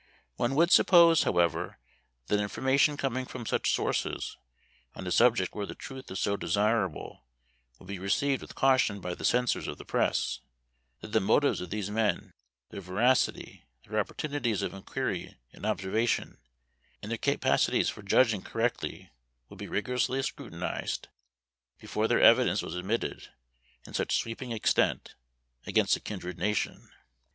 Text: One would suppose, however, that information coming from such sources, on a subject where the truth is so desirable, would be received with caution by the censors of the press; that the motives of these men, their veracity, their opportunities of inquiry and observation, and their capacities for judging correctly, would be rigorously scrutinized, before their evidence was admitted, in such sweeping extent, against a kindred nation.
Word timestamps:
One 0.37 0.55
would 0.55 0.71
suppose, 0.71 1.21
however, 1.25 1.77
that 2.25 2.39
information 2.39 2.97
coming 2.97 3.23
from 3.23 3.45
such 3.45 3.71
sources, 3.71 4.35
on 4.95 5.05
a 5.05 5.11
subject 5.11 5.53
where 5.53 5.67
the 5.67 5.75
truth 5.75 6.09
is 6.09 6.19
so 6.19 6.35
desirable, 6.35 7.23
would 7.77 7.87
be 7.87 7.99
received 7.99 8.41
with 8.41 8.55
caution 8.55 8.99
by 8.99 9.13
the 9.13 9.23
censors 9.23 9.67
of 9.67 9.77
the 9.77 9.85
press; 9.85 10.39
that 11.01 11.09
the 11.11 11.19
motives 11.19 11.61
of 11.61 11.69
these 11.69 11.91
men, 11.91 12.33
their 12.71 12.81
veracity, 12.81 13.67
their 13.87 13.99
opportunities 13.99 14.63
of 14.63 14.73
inquiry 14.73 15.35
and 15.53 15.67
observation, 15.67 16.39
and 17.03 17.11
their 17.11 17.19
capacities 17.19 17.89
for 17.89 18.01
judging 18.01 18.41
correctly, 18.41 19.11
would 19.49 19.59
be 19.59 19.67
rigorously 19.67 20.19
scrutinized, 20.23 21.09
before 21.77 22.07
their 22.07 22.19
evidence 22.19 22.63
was 22.63 22.73
admitted, 22.73 23.27
in 23.85 23.93
such 23.93 24.17
sweeping 24.17 24.51
extent, 24.51 25.13
against 25.67 25.95
a 25.95 25.99
kindred 25.99 26.39
nation. 26.39 26.89